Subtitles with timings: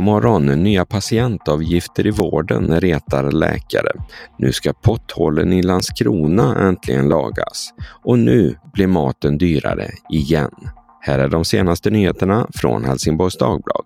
[0.00, 3.92] morgon, nya patientavgifter i vården retar läkare.
[4.38, 7.68] Nu ska potthålen i Landskrona äntligen lagas.
[8.04, 10.50] Och nu blir maten dyrare igen.
[11.00, 13.85] Här är de senaste nyheterna från Helsingborgs Dagblad.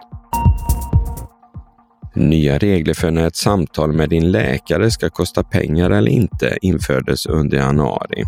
[2.15, 7.27] Nya regler för när ett samtal med din läkare ska kosta pengar eller inte infördes
[7.27, 8.25] under januari.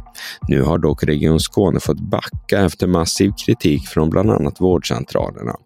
[0.48, 5.56] Nu har dock Region Skåne fått backa efter massiv kritik från bland annat vårdcentralerna.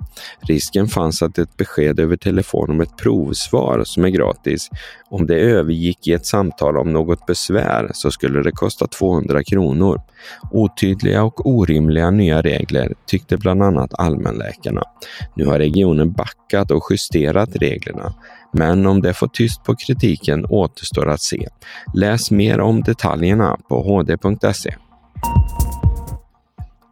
[0.40, 4.68] Risken fanns att ett besked över telefon om ett provsvar som är gratis,
[5.08, 10.00] om det övergick i ett samtal om något besvär så skulle det kosta 200 kronor.
[10.50, 14.82] Otydliga och orimliga nya regler tyckte bland annat allmänläkarna.
[15.34, 18.05] Nu har regionen backat och justerat reglerna.
[18.52, 21.48] Men om det får tyst på kritiken återstår att se.
[21.94, 24.74] Läs mer om detaljerna på hd.se.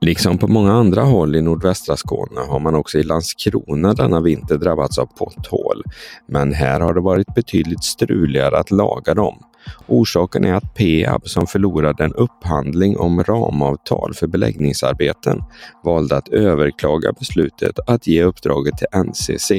[0.04, 4.56] Liksom på många andra håll i nordvästra Skåne har man också i Landskrona denna vinter
[4.56, 5.82] drabbats av potthål.
[6.26, 9.38] Men här har det varit betydligt struligare att laga dem.
[9.86, 15.42] Orsaken är att Peab, som förlorade en upphandling om ramavtal för beläggningsarbeten,
[15.84, 19.52] valde att överklaga beslutet att ge uppdraget till NCC.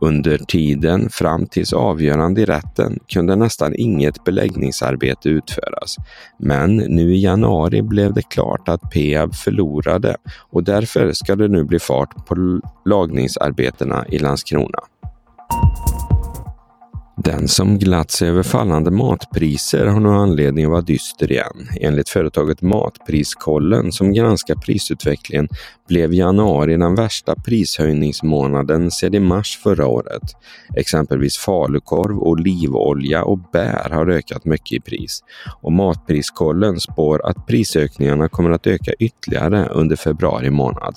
[0.00, 5.96] Under tiden fram tills avgörande i rätten kunde nästan inget beläggningsarbete utföras.
[6.38, 10.16] Men nu i januari blev det klart att Peab förlorade
[10.50, 14.78] och därför ska det nu bli fart på lagningsarbetena i Landskrona.
[17.24, 21.68] Den som glatt sig över fallande matpriser har nu anledning att vara dyster igen.
[21.80, 25.48] Enligt företaget Matpriskollen som granskar prisutvecklingen
[25.88, 30.22] blev januari den värsta prishöjningsmånaden sedan i mars förra året.
[30.76, 35.20] Exempelvis falukorv, olivolja och bär har ökat mycket i pris.
[35.60, 40.96] Och Matpriskollen spår att prisökningarna kommer att öka ytterligare under februari månad.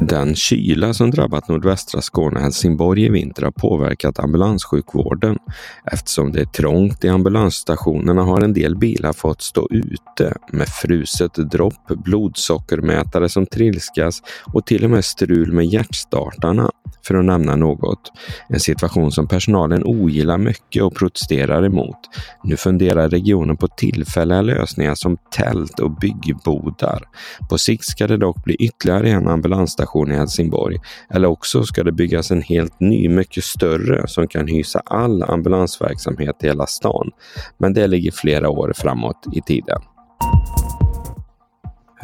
[0.00, 5.38] Den kyla som drabbat nordvästra Skåne och Helsingborg i vinter har påverkat ambulanssjukvården.
[5.92, 11.34] Eftersom det är trångt i ambulansstationerna har en del bilar fått stå ute med fruset
[11.34, 14.22] dropp, blodsockermätare som trilskas
[14.52, 16.70] och till och med strul med hjärtstartarna
[17.06, 18.12] för att nämna något.
[18.48, 21.98] En situation som personalen ogillar mycket och protesterar emot.
[22.44, 27.02] Nu funderar regionen på tillfälliga lösningar som tält och byggbodar.
[27.50, 30.78] På sikt ska det dock bli ytterligare en ambulansstation i Helsingborg.
[31.10, 36.44] Eller också ska det byggas en helt ny, mycket större, som kan hysa all ambulansverksamhet
[36.44, 37.10] i hela stan.
[37.58, 39.80] Men det ligger flera år framåt i tiden.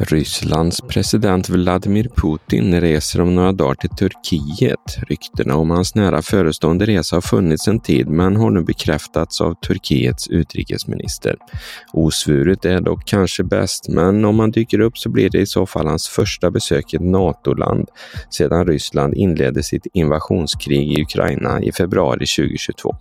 [0.03, 4.97] Rysslands president Vladimir Putin reser om några dagar till Turkiet.
[5.07, 9.53] Ryktena om hans nära förestående resa har funnits en tid men har nu bekräftats av
[9.53, 11.35] Turkiets utrikesminister.
[11.93, 15.65] Osvuret är dock kanske bäst, men om han dyker upp så blir det i så
[15.65, 17.87] fall hans första besök i ett NATO-land
[18.29, 22.95] sedan Ryssland inledde sitt invasionskrig i Ukraina i februari 2022.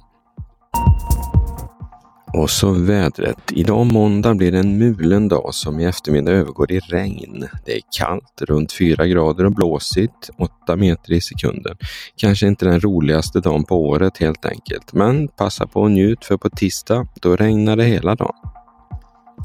[2.41, 3.39] Och så vädret.
[3.53, 7.49] Idag måndag blir det en mulen dag som i eftermiddag övergår i regn.
[7.65, 11.77] Det är kallt, runt 4 grader och blåsigt, 8 meter i sekunden.
[12.17, 16.37] Kanske inte den roligaste dagen på året helt enkelt, men passa på och njut för
[16.37, 18.35] på tisdag, då regnar det hela dagen.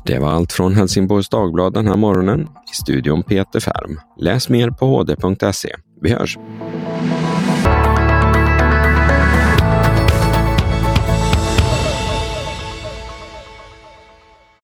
[0.06, 2.42] Det var allt från Helsingborgs Dagblad den här morgonen.
[2.42, 4.00] I studion Peter Färm.
[4.20, 5.76] Läs mer på hd.se.
[6.02, 6.38] Vi hörs!